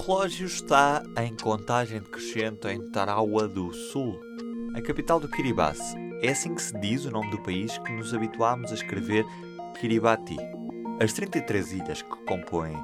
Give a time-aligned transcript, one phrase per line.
[0.00, 4.18] relógio está em contagem decrescente em Tarawa do Sul,
[4.74, 5.78] a capital do Kiribati.
[6.22, 9.24] É assim que se diz o nome do país que nos habituámos a escrever
[9.78, 10.36] Kiribati.
[11.02, 12.76] As 33 ilhas que compõem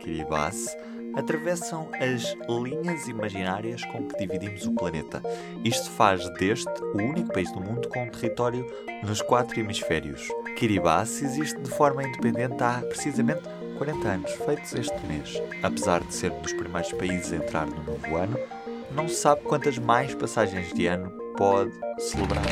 [0.00, 0.76] Kiribati
[1.14, 5.22] atravessam as linhas imaginárias com que dividimos o planeta.
[5.64, 8.66] Isto faz deste o único país do mundo com um território
[9.04, 10.28] nos quatro hemisférios.
[10.56, 13.42] Kiribati existe de forma independente há precisamente
[13.80, 15.36] 40 anos, feitos este mês.
[15.62, 18.36] Apesar de ser um dos primeiros países a entrar no novo ano,
[18.92, 22.44] não se sabe quantas mais passagens de ano pode celebrar.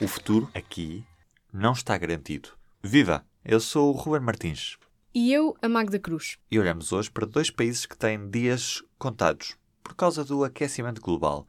[0.00, 1.04] O futuro, aqui,
[1.52, 2.48] não está garantido.
[2.82, 3.22] Viva!
[3.44, 4.78] Eu sou o Ruben Martins.
[5.14, 6.38] E eu, a Magda Cruz.
[6.50, 11.46] E olhamos hoje para dois países que têm dias contados por causa do aquecimento global.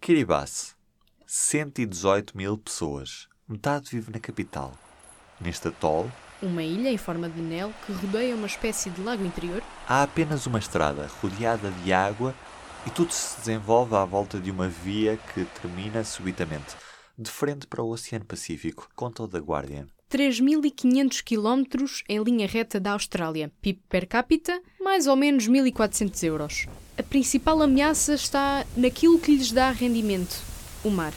[0.00, 0.74] Kiribati,
[1.26, 3.28] 118 mil pessoas.
[3.46, 4.72] Metade vive na capital.
[5.40, 6.10] Neste atol,
[6.42, 10.46] uma ilha em forma de anel que rodeia uma espécie de lago interior, há apenas
[10.46, 12.34] uma estrada rodeada de água
[12.86, 16.76] e tudo se desenvolve à volta de uma via que termina subitamente,
[17.18, 19.86] de frente para o Oceano Pacífico, conta o The Guardian.
[20.10, 23.52] 3.500 km em linha reta da Austrália.
[23.60, 26.66] PIB per capita, mais ou menos 1.400 euros.
[26.96, 30.40] A principal ameaça está naquilo que lhes dá rendimento:
[30.82, 31.12] o mar.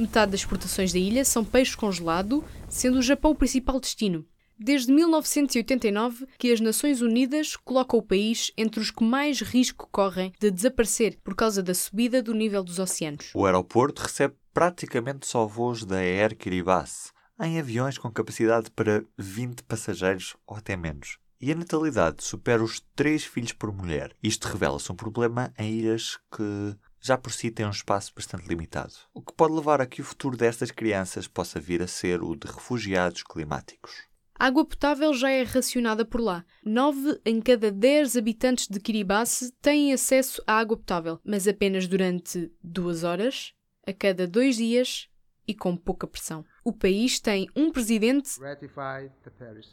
[0.00, 4.24] Metade das exportações da ilha são peixe congelado, sendo o Japão o principal destino.
[4.58, 10.32] Desde 1989 que as Nações Unidas colocam o país entre os que mais risco correm
[10.40, 13.30] de desaparecer por causa da subida do nível dos oceanos.
[13.34, 19.64] O aeroporto recebe praticamente só voos da Air Kiribati, em aviões com capacidade para 20
[19.64, 21.18] passageiros ou até menos.
[21.38, 24.14] E a natalidade supera os 3 filhos por mulher.
[24.22, 28.92] Isto revela-se um problema em ilhas que já por si têm um espaço bastante limitado,
[29.14, 32.36] o que pode levar a que o futuro destas crianças possa vir a ser o
[32.36, 34.10] de refugiados climáticos.
[34.40, 36.46] A água potável já é racionada por lá.
[36.64, 42.50] 9 em cada 10 habitantes de Kiribati têm acesso à água potável, mas apenas durante
[42.62, 43.52] duas horas,
[43.86, 45.10] a cada dois dias
[45.46, 46.42] e com pouca pressão.
[46.64, 48.30] O país tem um presidente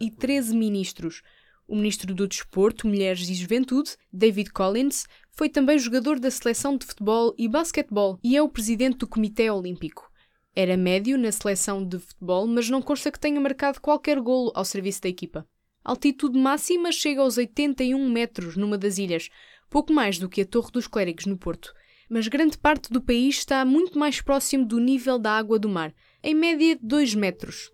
[0.02, 1.22] e 13 ministros.
[1.68, 6.86] O ministro do Desporto, Mulheres e Juventude, David Collins, foi também jogador da seleção de
[6.86, 10.10] futebol e basquetebol e é o presidente do Comitê Olímpico.
[10.56, 14.64] Era médio na seleção de futebol, mas não consta que tenha marcado qualquer golo ao
[14.64, 15.46] serviço da equipa.
[15.84, 19.30] A altitude máxima chega aos 81 metros numa das ilhas,
[19.70, 21.74] pouco mais do que a Torre dos Clérigos no Porto.
[22.10, 25.94] Mas grande parte do país está muito mais próximo do nível da água do mar,
[26.24, 27.70] em média 2 metros.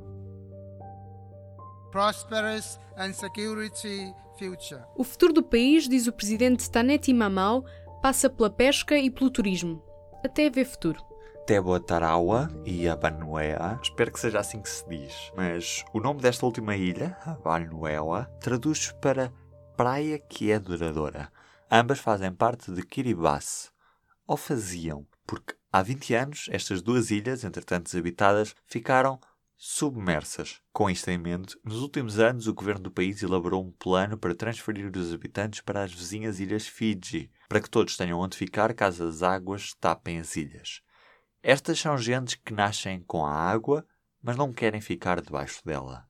[1.94, 4.82] Prosperous and security future.
[4.96, 7.64] O futuro do país, diz o presidente Taneti Mamau,
[8.02, 9.80] passa pela pesca e pelo turismo.
[10.26, 11.00] Até haver futuro.
[11.46, 16.48] Teboa Tarawa e Abanuea, espero que seja assim que se diz, mas o nome desta
[16.48, 19.32] última ilha, Abanuea, traduz para
[19.78, 21.32] praia que é duradoura.
[21.70, 23.70] Ambas fazem parte de Kiribati,
[24.26, 29.20] ou faziam, porque há 20 anos estas duas ilhas, entretanto desabitadas, ficaram
[29.66, 30.60] submersas.
[30.74, 34.36] Com isto em mente, nos últimos anos o governo do país elaborou um plano para
[34.36, 39.08] transferir os habitantes para as vizinhas ilhas Fiji, para que todos tenham onde ficar caso
[39.08, 40.82] as águas tapem as ilhas.
[41.42, 43.88] Estas são gentes que nascem com a água,
[44.22, 46.06] mas não querem ficar debaixo dela.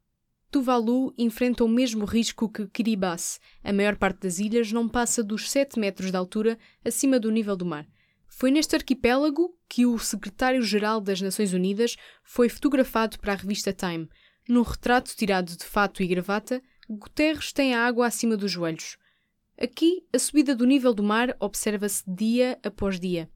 [0.50, 3.38] Tuvalu enfrenta o mesmo risco que Kiribati.
[3.64, 7.56] A maior parte das ilhas não passa dos 7 metros de altura acima do nível
[7.56, 7.88] do mar.
[8.36, 14.10] Foi neste arquipélago que o secretário-geral das Nações Unidas foi fotografado para a revista Time.
[14.50, 18.98] Num retrato tirado de fato e gravata, Guterres tem a água acima dos joelhos.
[19.58, 23.30] Aqui, a subida do nível do mar observa-se dia após dia.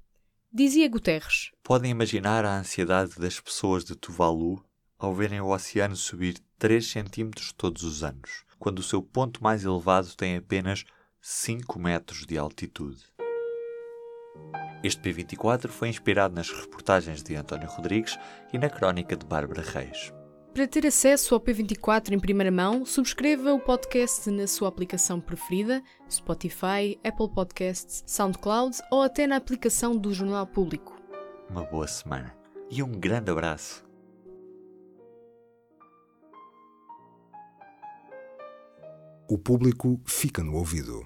[0.52, 4.66] Dizia Guterres: Podem imaginar a ansiedade das pessoas de Tuvalu
[4.98, 9.64] ao verem o oceano subir 3 centímetros todos os anos, quando o seu ponto mais
[9.64, 10.84] elevado tem apenas
[11.22, 13.17] 5 metros de altitude.
[14.84, 18.18] Este P24 foi inspirado nas reportagens de António Rodrigues
[18.54, 20.14] e na crónica de Bárbara Reis.
[20.54, 25.84] Para ter acesso ao P24 em primeira mão, subscreva o podcast na sua aplicação preferida,
[26.10, 31.00] Spotify, Apple Podcasts, SoundCloud ou até na aplicação do Jornal Público.
[31.50, 32.36] Uma boa semana
[32.70, 33.86] e um grande abraço.
[39.30, 41.06] O público fica no ouvido.